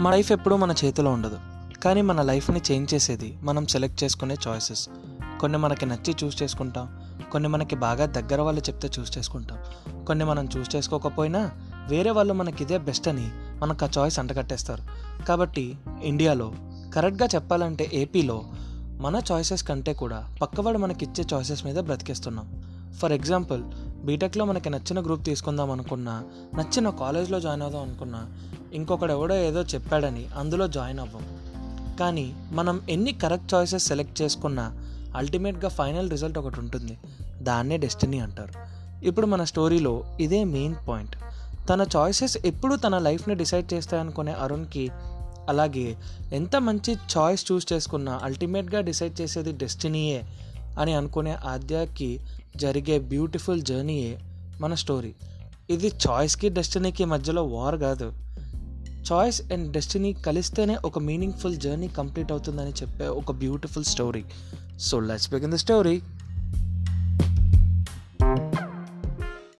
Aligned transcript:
మన 0.00 0.12
లైఫ్ 0.12 0.32
ఎప్పుడూ 0.32 0.56
మన 0.56 0.74
చేతిలో 0.84 1.10
ఉండదు. 1.10 1.38
కానీ 1.84 2.02
మన 2.02 2.22
లైఫ్ని 2.22 2.60
చేంజ్ 2.70 2.94
చేసేది 2.94 3.38
మనం 3.42 3.66
సెలెక్ట్ 3.66 4.04
చేసుకునే 4.04 4.36
చాయిసెస్ 4.48 4.88
కొన్ని 5.40 5.58
మనకి 5.58 5.86
నచ్చి 5.86 6.14
చూస్ 6.24 6.42
చేసుకుంటాం. 6.42 7.00
కొన్ని 7.32 7.48
మనకి 7.48 7.76
బాగా 7.76 8.06
దగ్గర 8.06 8.40
వాళ్ళు 8.40 8.60
చెప్తే 8.60 8.90
చూస్ 9.00 9.18
చేసుకుంటాం. 9.18 9.58
కొన్ని 10.04 10.24
మనం 10.24 10.48
చూస్ 10.56 10.76
చేసుకోకపోయినా 10.76 11.50
వేరే 11.88 12.10
వాళ్ళు 12.10 12.34
మనకి 12.34 12.64
ఇదే 12.64 12.78
బెస్ట్ 12.78 13.08
అని 13.08 13.30
మనకు 13.58 13.84
ఆ 13.84 13.88
చాయిస్ 13.98 14.18
అంటగట్టేస్తారు. 14.18 14.82
కాబట్టి 15.24 15.78
ఇండియాలో 16.02 16.52
కరెక్ట్గా 16.94 17.28
చెప్పాలంటే 17.34 17.90
ఏపీలో 17.94 18.44
మన 19.00 19.20
చాయిసెస్ 19.32 19.64
కంటే 19.64 19.92
కూడా 19.92 20.34
పక్కవాడు 20.42 20.78
మనకి 20.78 21.04
ఇచ్చే 21.04 21.24
చాయిసెస్ 21.34 21.64
మీద 21.64 21.78
బ్రతికేస్తున్నాం. 21.78 22.64
ఫర్ 22.98 23.12
ఎగ్జాంపుల్ 23.12 23.64
బీటెక్లో 24.04 24.44
మనకి 24.44 24.70
నచ్చిన 24.70 25.00
గ్రూప్ 25.00 25.24
తీసుకుందాం 25.24 25.70
అనుకున్నా 25.70 26.22
నచ్చిన 26.54 26.90
కాలేజ్లో 26.90 27.40
జాయిన్ 27.40 27.62
అవుదాం 27.62 27.82
అనుకున్నా 27.82 28.26
ఇంకొకడెవడో 28.74 29.36
ఏదో 29.36 29.62
చెప్పాడని 29.62 30.26
అందులో 30.36 30.68
జాయిన్ 30.68 30.98
అవ్వం. 30.98 31.26
కానీ 32.00 32.34
మనం 32.52 32.80
ఎన్ని 32.90 33.12
కరెక్ట్ 33.12 33.54
చాయిసెస్ 33.54 33.86
సెలెక్ట్ 33.86 34.22
చేసుకున్నా 34.22 34.72
అల్టిమేట్గా 35.16 35.68
ఫైనల్ 35.68 36.10
రిజల్ట్ 36.10 36.38
ఒకటి 36.38 36.60
ఉంటుంది. 36.60 36.98
దాన్నే 37.42 37.76
డెస్టినీ 37.76 38.18
అంటారు. 38.18 38.84
ఇప్పుడు 39.04 39.26
మన 39.26 39.44
స్టోరీలో 39.44 40.04
ఇదే 40.20 40.44
మెయిన్ 40.44 40.74
పాయింట్. 40.88 41.16
తన 41.68 41.86
చాయిసెస్ 41.96 42.38
ఎప్పుడు 42.44 42.76
తన 42.76 42.98
లైఫ్ని 42.98 43.34
డిసైడ్ 43.34 43.72
చేస్తాయనుకునే 43.72 44.32
అరుణ్కి 44.32 44.90
అలాగే 45.48 45.96
ఎంత 46.32 46.56
మంచి 46.56 46.96
చాయిస్ 47.18 47.52
చూస్ 47.52 47.72
చేసుకున్నా 47.72 48.20
అల్టిమేట్గా 48.22 48.80
డిసైడ్ 48.80 49.20
చేసేది 49.20 49.52
డెస్టినీయే 49.52 50.22
అని 50.78 50.94
అనుకునే 50.94 51.32
ఆద్యాకి 51.32 52.20
జరిగే 52.56 52.98
బ్యూటిఫుల్ 52.98 53.62
జర్నీయే 53.62 54.18
మన 54.60 54.74
స్టోరీ. 54.74 55.14
ఇది 55.70 55.92
చాయిస్కి 56.10 56.48
డెస్టినీకి 56.48 57.04
మధ్యలో 57.04 57.44
వార్ 57.44 57.76
కాదు. 57.76 58.12
చాయిస్ 59.12 59.40
అండ్ 59.52 59.66
డెస్టినీ 59.72 60.12
కలిస్తేనే 60.26 60.76
ఒక 60.84 60.98
మీనింగ్ఫుల్ 60.98 61.56
జర్నీ 61.56 61.88
కంప్లీట్ 61.88 62.30
అవుతుందని 62.32 62.70
చెప్పే 62.70 63.06
ఒక 63.06 63.32
beautiful 63.32 63.84
story 63.84 64.24
so 64.78 65.00
let's 65.00 65.30
begin 65.30 65.52
the 65.52 65.54
story 65.54 65.96